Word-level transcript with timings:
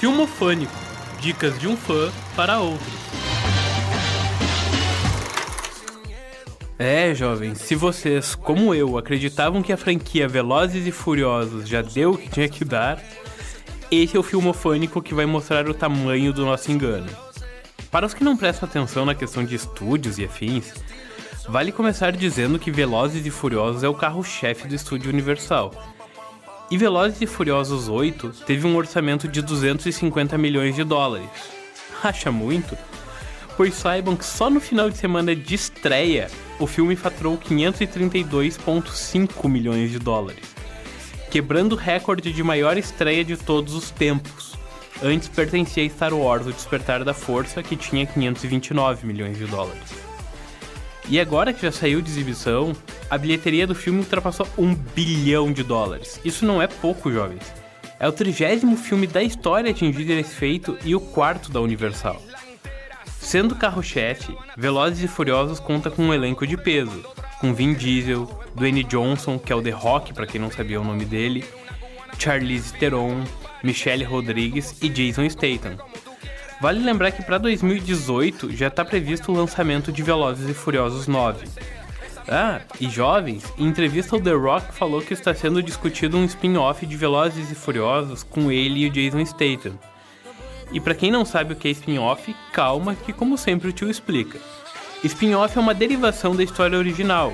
Filmofânico 0.00 0.72
Dicas 1.20 1.58
de 1.58 1.68
um 1.68 1.76
fã 1.76 2.10
para 2.34 2.58
outros. 2.58 2.88
É, 6.78 7.14
jovens, 7.14 7.58
se 7.58 7.74
vocês, 7.74 8.34
como 8.34 8.74
eu, 8.74 8.96
acreditavam 8.96 9.62
que 9.62 9.74
a 9.74 9.76
franquia 9.76 10.26
Velozes 10.26 10.86
e 10.86 10.90
Furiosos 10.90 11.68
já 11.68 11.82
deu 11.82 12.12
o 12.12 12.16
que 12.16 12.30
tinha 12.30 12.48
que 12.48 12.64
dar, 12.64 12.98
esse 13.90 14.16
é 14.16 14.18
o 14.18 14.22
Filmofânico 14.22 15.02
que 15.02 15.12
vai 15.12 15.26
mostrar 15.26 15.68
o 15.68 15.74
tamanho 15.74 16.32
do 16.32 16.46
nosso 16.46 16.72
engano. 16.72 17.10
Para 17.90 18.06
os 18.06 18.14
que 18.14 18.24
não 18.24 18.38
prestam 18.38 18.66
atenção 18.66 19.04
na 19.04 19.14
questão 19.14 19.44
de 19.44 19.54
estúdios 19.54 20.18
e 20.18 20.24
afins, 20.24 20.72
vale 21.46 21.70
começar 21.70 22.12
dizendo 22.12 22.58
que 22.58 22.70
Velozes 22.70 23.26
e 23.26 23.30
Furiosos 23.30 23.84
é 23.84 23.88
o 23.88 23.94
carro-chefe 23.94 24.66
do 24.66 24.74
estúdio 24.74 25.10
Universal. 25.10 25.74
E 26.70 26.78
Velozes 26.78 27.20
e 27.20 27.26
Furiosos 27.26 27.88
8 27.88 28.28
teve 28.46 28.64
um 28.64 28.76
orçamento 28.76 29.26
de 29.26 29.42
250 29.42 30.38
milhões 30.38 30.76
de 30.76 30.84
dólares. 30.84 31.28
Acha 32.00 32.30
muito? 32.30 32.78
Pois 33.56 33.74
saibam 33.74 34.14
que 34.14 34.24
só 34.24 34.48
no 34.48 34.60
final 34.60 34.88
de 34.88 34.96
semana 34.96 35.34
de 35.34 35.56
estreia 35.56 36.30
o 36.60 36.68
filme 36.68 36.94
faturou 36.94 37.36
532,5 37.36 39.48
milhões 39.48 39.90
de 39.90 39.98
dólares, 39.98 40.54
quebrando 41.28 41.72
o 41.72 41.76
recorde 41.76 42.32
de 42.32 42.42
maior 42.44 42.78
estreia 42.78 43.24
de 43.24 43.36
todos 43.36 43.74
os 43.74 43.90
tempos. 43.90 44.54
Antes 45.02 45.26
pertencia 45.26 45.82
a 45.82 45.86
Star 45.88 46.14
Wars 46.14 46.46
O 46.46 46.52
Despertar 46.52 47.02
da 47.02 47.12
Força, 47.12 47.64
que 47.64 47.74
tinha 47.74 48.06
529 48.06 49.04
milhões 49.06 49.36
de 49.36 49.46
dólares. 49.46 50.09
E 51.08 51.18
agora 51.18 51.52
que 51.52 51.62
já 51.62 51.72
saiu 51.72 52.00
de 52.00 52.10
exibição, 52.10 52.72
a 53.08 53.18
bilheteria 53.18 53.66
do 53.66 53.74
filme 53.74 54.00
ultrapassou 54.00 54.46
um 54.56 54.74
bilhão 54.74 55.52
de 55.52 55.62
dólares. 55.62 56.20
Isso 56.24 56.44
não 56.44 56.62
é 56.62 56.66
pouco, 56.66 57.10
jovens. 57.10 57.42
É 57.98 58.08
o 58.08 58.12
trigésimo 58.12 58.76
filme 58.76 59.06
da 59.06 59.22
história 59.22 59.68
a 59.68 59.72
atingir 59.72 60.10
esse 60.10 60.34
feito 60.34 60.78
e 60.84 60.94
o 60.94 61.00
quarto 61.00 61.50
da 61.50 61.60
Universal. 61.60 62.20
Sendo 63.20 63.54
carro-chefe, 63.54 64.34
Velozes 64.56 65.04
e 65.04 65.08
Furiosos 65.08 65.60
conta 65.60 65.90
com 65.90 66.04
um 66.04 66.14
elenco 66.14 66.46
de 66.46 66.56
peso, 66.56 67.04
com 67.40 67.52
Vin 67.52 67.74
Diesel, 67.74 68.28
Dwayne 68.54 68.82
Johnson, 68.84 69.38
que 69.38 69.52
é 69.52 69.56
o 69.56 69.62
The 69.62 69.70
Rock, 69.70 70.14
para 70.14 70.26
quem 70.26 70.40
não 70.40 70.50
sabia 70.50 70.80
o 70.80 70.84
nome 70.84 71.04
dele, 71.04 71.44
Charlize 72.18 72.72
Theron, 72.74 73.22
Michelle 73.62 74.04
Rodrigues 74.04 74.76
e 74.82 74.88
Jason 74.88 75.28
Statham. 75.28 75.76
Vale 76.60 76.78
lembrar 76.78 77.10
que 77.10 77.22
para 77.22 77.38
2018 77.38 78.54
já 78.54 78.66
está 78.66 78.84
previsto 78.84 79.32
o 79.32 79.34
lançamento 79.34 79.90
de 79.90 80.02
Velozes 80.02 80.46
e 80.46 80.52
Furiosos 80.52 81.06
9. 81.06 81.48
Ah, 82.28 82.60
e 82.78 82.88
jovens, 82.88 83.42
em 83.56 83.66
entrevista 83.66 84.14
o 84.14 84.20
The 84.20 84.32
Rock 84.32 84.74
falou 84.74 85.00
que 85.00 85.14
está 85.14 85.32
sendo 85.32 85.62
discutido 85.62 86.18
um 86.18 86.24
spin-off 86.26 86.84
de 86.84 86.96
Velozes 86.98 87.50
e 87.50 87.54
Furiosos 87.54 88.22
com 88.22 88.52
ele 88.52 88.80
e 88.80 88.88
o 88.88 88.90
Jason 88.90 89.24
Statham. 89.24 89.72
E 90.70 90.78
para 90.78 90.94
quem 90.94 91.10
não 91.10 91.24
sabe 91.24 91.54
o 91.54 91.56
que 91.56 91.66
é 91.66 91.70
spin-off, 91.70 92.36
calma 92.52 92.94
que 92.94 93.12
como 93.12 93.38
sempre 93.38 93.70
o 93.70 93.72
tio 93.72 93.90
explica. 93.90 94.38
Spin-off 95.02 95.56
é 95.56 95.60
uma 95.60 95.72
derivação 95.72 96.36
da 96.36 96.44
história 96.44 96.78
original. 96.78 97.32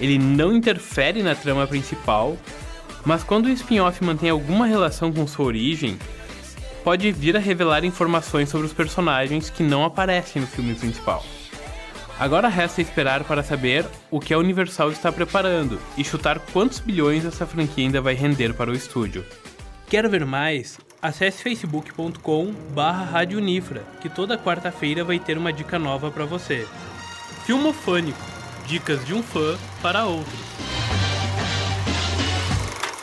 Ele 0.00 0.18
não 0.18 0.54
interfere 0.54 1.22
na 1.22 1.34
trama 1.34 1.66
principal, 1.66 2.36
mas 3.04 3.22
quando 3.22 3.44
o 3.44 3.50
spin-off 3.50 4.02
mantém 4.02 4.30
alguma 4.30 4.66
relação 4.66 5.12
com 5.12 5.26
sua 5.26 5.44
origem, 5.44 5.98
pode 6.84 7.10
vir 7.10 7.34
a 7.36 7.40
revelar 7.40 7.84
informações 7.84 8.50
sobre 8.50 8.66
os 8.66 8.72
personagens 8.72 9.48
que 9.48 9.62
não 9.62 9.84
aparecem 9.84 10.42
no 10.42 10.46
filme 10.46 10.74
principal. 10.74 11.24
Agora 12.20 12.46
resta 12.46 12.80
esperar 12.80 13.24
para 13.24 13.42
saber 13.42 13.84
o 14.10 14.20
que 14.20 14.32
a 14.32 14.38
Universal 14.38 14.92
está 14.92 15.10
preparando 15.10 15.80
e 15.96 16.04
chutar 16.04 16.38
quantos 16.38 16.78
bilhões 16.78 17.24
essa 17.24 17.46
franquia 17.46 17.84
ainda 17.84 18.00
vai 18.00 18.14
render 18.14 18.54
para 18.54 18.70
o 18.70 18.74
estúdio. 18.74 19.24
Quer 19.88 20.08
ver 20.08 20.24
mais? 20.24 20.78
Acesse 21.02 21.42
facebook.com 21.42 22.52
barra 22.72 23.20
que 24.00 24.08
toda 24.08 24.38
quarta-feira 24.38 25.02
vai 25.02 25.18
ter 25.18 25.36
uma 25.36 25.52
dica 25.52 25.78
nova 25.78 26.10
para 26.10 26.24
você. 26.24 26.66
Filmofânico, 27.44 28.18
dicas 28.66 29.04
de 29.04 29.12
um 29.12 29.22
fã 29.22 29.56
para 29.82 30.04
outro. 30.04 30.83